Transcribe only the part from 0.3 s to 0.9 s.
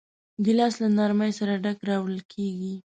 ګیلاس له